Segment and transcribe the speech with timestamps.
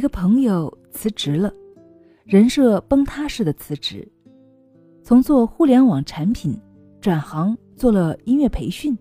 [0.00, 1.52] 一个朋友辞职了，
[2.24, 4.10] 人设崩塌式的辞职，
[5.02, 6.58] 从做互联网产品
[7.02, 8.96] 转行做了音乐培训。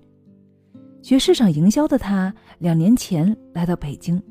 [1.01, 4.21] 学市场营销的他，两年前来到北京，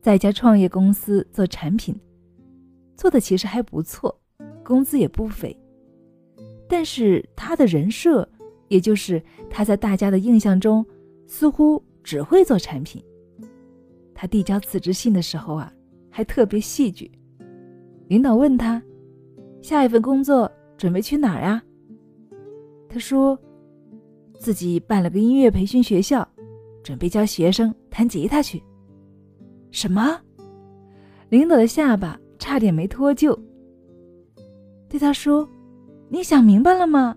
[0.00, 1.92] 在一家创业公司做产品，
[2.96, 4.16] 做的其实还不错，
[4.62, 5.58] 工资也不菲。
[6.68, 8.28] 但是他的人设，
[8.68, 10.86] 也就是他在大家的印象中，
[11.26, 13.02] 似乎只会做产品。
[14.14, 15.72] 他递交辞职信的时候啊，
[16.16, 17.10] 还特别戏剧。
[18.06, 18.80] 领导问他，
[19.60, 21.60] 下一份工作准备去哪儿呀？
[22.88, 23.36] 他说。
[24.36, 26.28] 自己办了个音乐培训学校，
[26.82, 28.62] 准备教学生弹吉他去。
[29.70, 30.20] 什么？
[31.30, 33.34] 领导的下巴差点没脱臼。
[34.86, 35.48] 对他说
[36.10, 37.16] ：“你想明白了吗？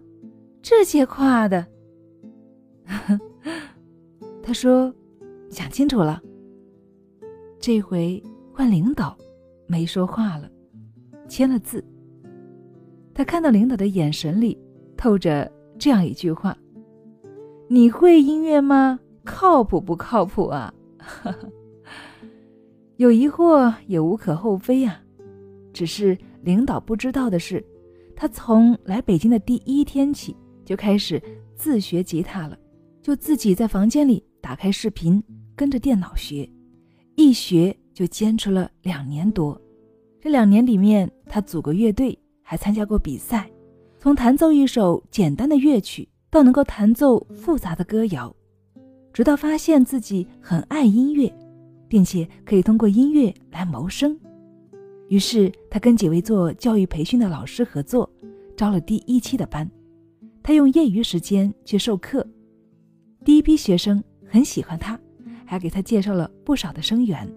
[0.61, 1.65] 这些夸的。
[4.41, 4.93] ”他说
[5.49, 6.21] ：“想清楚了。”
[7.59, 8.23] 这回
[8.57, 9.15] 换领导，
[9.67, 10.49] 没说话了，
[11.29, 11.85] 签了字。
[13.13, 14.57] 他看到领导的眼神里
[14.97, 16.57] 透着这样一句话。
[17.69, 18.99] 你会音乐吗？
[19.23, 20.73] 靠谱不靠谱啊？
[22.97, 24.99] 有疑惑也无可厚非呀。
[25.71, 27.63] 只是领导不知道的是，
[28.15, 31.21] 他从来北京的第一天起就开始
[31.55, 32.57] 自学吉他了，
[33.03, 35.23] 就自己在房间里打开视频，
[35.55, 36.49] 跟着电脑学，
[37.13, 39.59] 一学就坚持了两年多。
[40.21, 43.49] 这两年里面，他组过乐队，还参加过比赛，
[43.97, 46.07] 从弹奏一首简单的乐曲。
[46.29, 48.35] 到能够弹奏复杂的歌谣，
[49.11, 51.33] 直到发现自己很爱音乐，
[51.87, 54.15] 并且可以通过音乐来谋生。
[55.07, 58.07] 于是他跟几位做教育培训的老师合作，
[58.55, 59.67] 招了第一期的班。
[60.43, 62.27] 他用业余时间去授课，
[63.25, 64.99] 第一批学生很喜欢他，
[65.45, 67.27] 还给他介绍了不少的生源。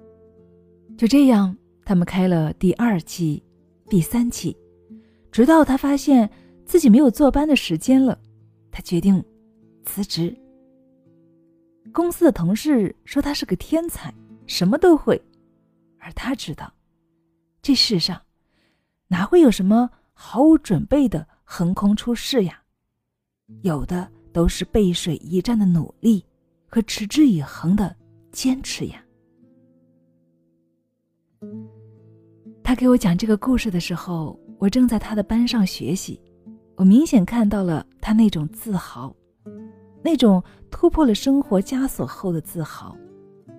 [1.00, 3.42] 就这样，他们开了第二期、
[3.88, 4.54] 第三期，
[5.32, 6.28] 直到他发现
[6.66, 8.20] 自己没有坐班的时间了。
[8.70, 9.24] 他决定
[9.82, 10.36] 辞职。
[11.90, 14.12] 公司的同事说他是个天才，
[14.44, 15.18] 什么都会，
[15.98, 16.70] 而他知道，
[17.62, 18.20] 这世上
[19.08, 22.60] 哪会有什么毫无准备的横空出世呀？
[23.62, 26.22] 有的都是背水一战的努力
[26.66, 27.96] 和持之以恒的
[28.32, 29.02] 坚持呀。
[32.62, 36.20] 他给我讲这个故事的时候，我正在他的班上学习。
[36.76, 39.14] 我明显看到了他那种自豪，
[40.02, 42.96] 那种突破了生活枷锁后的自豪，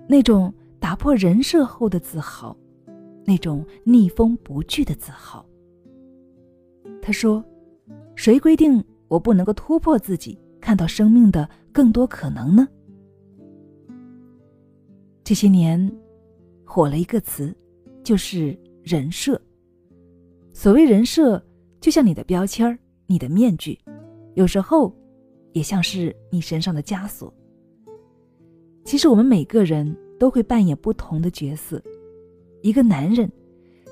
[0.07, 2.57] 那种打破人设后的自豪，
[3.23, 5.45] 那种逆风不惧的自豪。
[6.99, 7.43] 他说
[8.15, 12.67] ：“谁规定我不能够突破自己，看到生命的更多可能呢？”
[15.23, 15.91] 这些年，
[16.65, 17.55] 火了一个词，
[18.11, 19.41] 就是人设。
[20.51, 21.41] 所谓人设，
[21.79, 22.77] 就像你的标签儿。
[23.07, 23.79] 你的面具，
[24.33, 24.93] 有时候
[25.53, 27.33] 也像是你身上的枷锁。
[28.83, 31.81] 其实我们每个人都会扮演不同的角色。
[32.61, 33.31] 一个男人，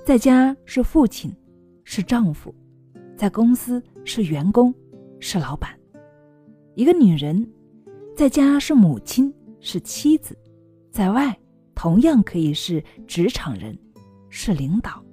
[0.06, 1.34] 在家是父亲，
[1.86, 2.54] 是丈夫；
[3.16, 4.74] 在公司是员工，
[5.22, 5.70] 是老板。
[6.76, 7.50] 一个女人，
[8.18, 10.34] 在家是母亲，是妻子；
[10.92, 11.38] 在外
[11.74, 13.78] 同样可以是职场人，
[14.30, 15.04] 是领导，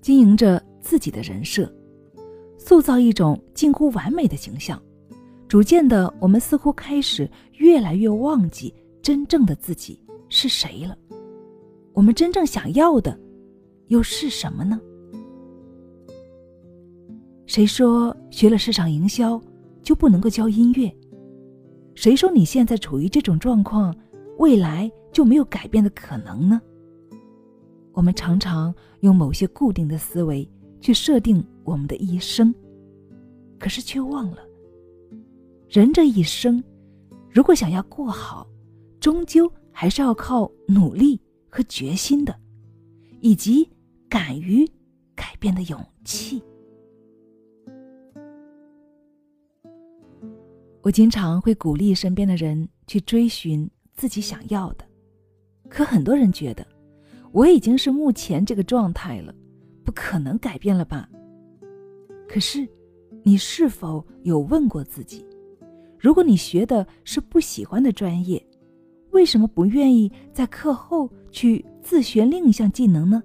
[0.00, 1.72] 经营着自己的人设。
[2.58, 4.80] 塑造一种近乎完美的形象，
[5.46, 10.96] 逐渐的，我们似乎开始越来越忘记真正的自己是谁了。
[11.92, 13.16] 我们真正想要的，
[13.88, 14.80] 又是什么呢？
[17.46, 19.40] 谁说学了市场营销
[19.82, 20.92] 就不能够教音乐？
[21.94, 23.94] 谁说你现在处于这种状况，
[24.38, 26.60] 未来就没有改变的可能呢？
[27.96, 30.48] 我们常常用某些固定的思维。
[30.78, 32.54] 去设定我们的一生，
[33.58, 34.38] 可是却忘了，
[35.68, 36.62] 人这一生，
[37.28, 38.46] 如果想要过好，
[39.00, 42.38] 终究还是要靠努力和决心的，
[43.20, 43.68] 以及
[44.08, 44.64] 敢于
[45.16, 46.40] 改变的勇气。
[50.82, 54.84] 我经常会鼓励身边的人去追寻自己想要的，
[55.68, 56.64] 可很多人觉得，
[57.32, 59.34] 我已经是目前这个状态了。
[59.84, 61.08] 不可能改变了吧？
[62.28, 62.66] 可是，
[63.22, 65.24] 你是否有问过自己：
[65.96, 68.44] 如果你学的是不喜欢的专业，
[69.12, 73.22] 为什么不愿意在课后去自学另一项技能呢？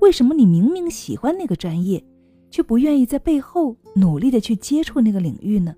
[0.00, 2.02] 为什么你明明喜欢那个专业，
[2.50, 5.74] 却不愿意在背后努力的去接触那个领域呢？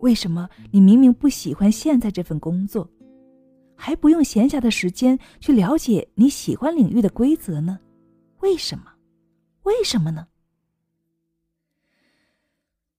[0.00, 2.88] 为什么你明明不喜欢现在这份工作，
[3.84, 7.80] 还不用闲暇的时间去了解你喜欢领域的规则呢？
[8.38, 8.84] 为什么？
[9.64, 10.24] 为什么呢？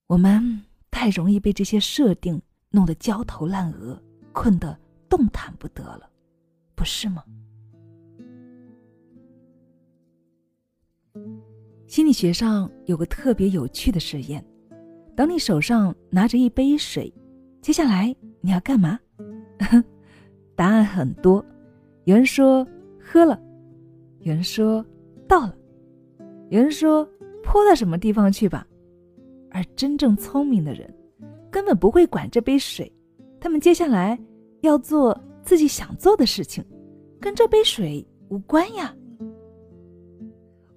[0.07, 3.97] 我们太容易被这些设定弄得焦头烂额，
[4.33, 4.77] 困得
[5.07, 6.09] 动弹不得了，
[6.75, 7.23] 不是吗？
[11.87, 14.45] 心理学上有个特别有趣的实验：
[15.15, 17.09] 当你手上拿着一杯水，
[17.61, 18.99] 接下来你要干嘛？
[20.55, 21.43] 答案很多，
[22.05, 22.65] 有人说
[22.99, 23.39] 喝了，
[24.19, 24.85] 有人说
[25.27, 25.55] 倒了，
[26.49, 27.07] 有人说
[27.43, 28.65] 泼到什么地方去吧。
[29.51, 30.91] 而真正聪明的人，
[31.51, 32.91] 根本不会管这杯水，
[33.39, 34.19] 他们接下来
[34.61, 36.63] 要做自己想做的事情，
[37.19, 38.95] 跟这杯水无关呀。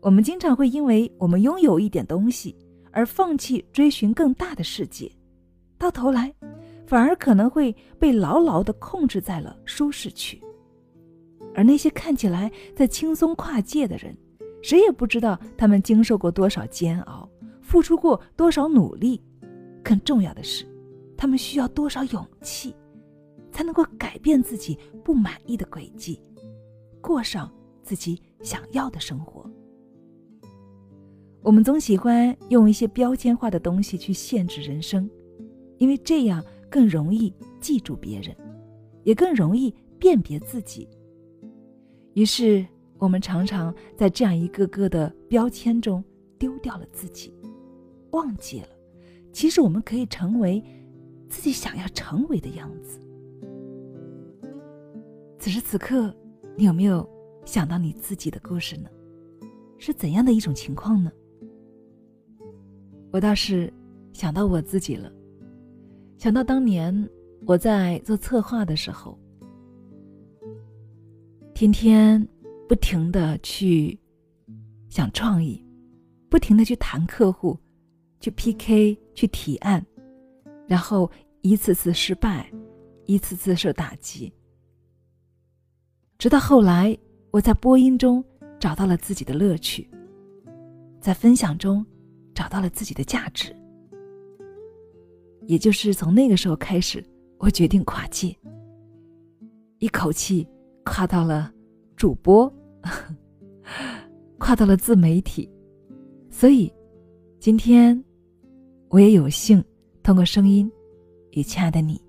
[0.01, 2.55] 我们经常会因为我们拥有一点东西
[2.93, 5.11] 而放弃追寻更大的世界，
[5.79, 6.33] 到头来，
[6.87, 10.41] 反而可能会被牢牢的控制在了舒适区。
[11.55, 14.17] 而那些看起来在轻松跨界的人，
[14.63, 17.29] 谁也不知道他们经受过多少煎熬。
[17.63, 19.21] 付出过多少努力，
[19.83, 20.65] 更重要的是，
[21.17, 22.73] 他们需要多少勇气，
[23.51, 26.21] 才能够改变自己不满意的轨迹，
[27.01, 27.53] 过上
[27.83, 29.51] 自己想要的生活。
[31.43, 35.11] 我们总喜欢用一些标签化的东西去限制人生，
[35.79, 36.41] 因为这样
[36.71, 38.37] 更容易记住别人，
[39.05, 40.89] 也更容易辨别自己。
[42.15, 42.67] 于是，
[42.99, 46.03] 我们常常在这样一个个的标签中
[46.39, 47.33] 丢掉了自己。
[48.13, 48.69] 忘记了，
[49.33, 50.63] 其实我们可以成为
[51.29, 52.99] 自己想要成为的样子。
[55.39, 56.15] 此时此刻，
[56.57, 57.07] 你有没有
[57.45, 58.89] 想到你自己的故事呢？
[59.79, 61.13] 是怎样的一种情况呢？
[63.13, 63.71] 我倒是
[64.13, 65.13] 想到我自己了，
[66.17, 67.09] 想到当年
[67.47, 69.19] 我在做策划的时候，
[71.55, 72.27] 天天
[72.69, 73.99] 不停的去
[74.89, 75.65] 想创意，
[76.29, 77.59] 不停的去谈客户。
[78.19, 79.85] 去 PK，去提案，
[80.67, 81.09] 然后
[81.43, 82.51] 一次次失败，
[83.05, 84.33] 一次次受打击，
[86.17, 86.97] 直到后来，
[87.31, 88.25] 我在播音中
[88.59, 89.89] 找到了自己的乐趣，
[90.99, 91.85] 在分享中
[92.35, 93.55] 找到了自己的价值。
[95.47, 97.05] 也就是从那个时候开始，
[97.39, 98.37] 我决定跨界，
[99.79, 100.47] 一口气
[100.85, 101.53] 跨到了
[101.97, 102.53] 主播，
[104.39, 105.51] 跨到了自媒体，
[106.31, 106.73] 所以
[107.41, 108.03] 今天。
[108.89, 109.63] 我也有幸
[110.05, 110.71] 通过声音
[111.33, 112.01] 与亲爱的你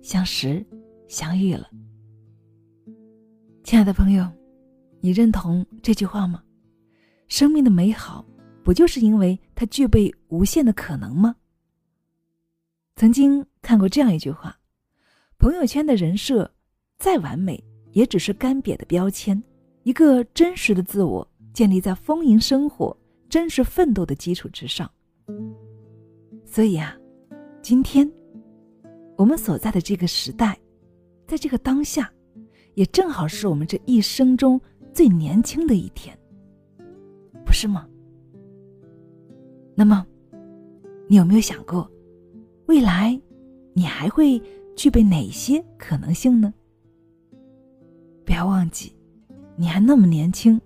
[0.00, 0.64] 相识、
[1.08, 1.68] 相遇了。
[3.62, 4.26] 亲爱的朋友，
[5.02, 6.42] 你认同这句话吗？
[7.28, 8.24] 生命的美好
[8.64, 11.36] 不就是因为它具备无限的可能吗？
[12.96, 14.58] 曾经看过这样一句话：
[15.38, 16.50] 朋友圈的人设
[16.96, 17.62] 再完美，
[17.92, 19.40] 也只是干瘪的标签。
[19.82, 22.96] 一个真实的自我建立在丰盈生活、
[23.28, 24.90] 真实奋斗的基础之上。
[26.46, 26.96] 所以啊，
[27.60, 28.10] 今天
[29.14, 30.58] 我们所在的这个时代，
[31.26, 32.10] 在这个当下，
[32.72, 34.58] 也正好是我们这一生中
[34.94, 36.18] 最年轻的一天，
[37.44, 37.86] 不是吗？
[39.74, 40.06] 那么，
[41.06, 41.88] 你有没有想过，
[42.66, 43.18] 未来
[43.72, 44.40] 你还会
[44.76, 46.52] 具备哪些可能性呢？
[48.24, 48.92] 不要忘记，
[49.56, 50.60] 你还那么年轻，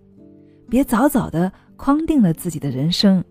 [0.69, 3.25] 别早早的框定了自己的人生，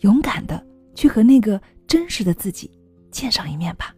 [0.00, 0.64] 勇敢的。
[0.96, 2.70] 去和那个真实的自己
[3.10, 3.94] 见上一面吧，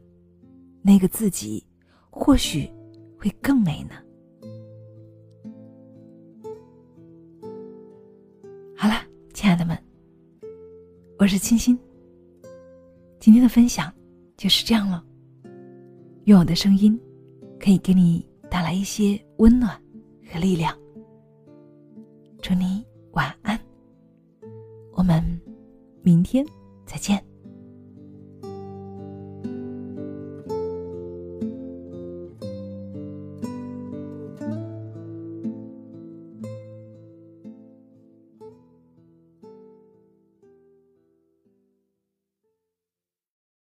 [0.83, 1.65] 那个自己
[2.11, 2.69] 或许
[3.17, 3.91] 会更美呢。
[8.77, 8.95] 好了，
[9.33, 9.79] 亲爱的们，
[11.21, 11.79] 我是清新。
[13.29, 13.93] 今天的分享
[14.39, 15.05] 就是这样了。
[16.25, 16.99] 愿我的声音
[17.61, 19.79] 可以给你带来一些温暖
[20.33, 20.75] 和力量。
[22.41, 22.83] 祝你
[23.13, 23.61] 晚安，
[24.93, 25.23] 我们
[26.01, 26.43] 明天。
[26.87, 27.23] 再见。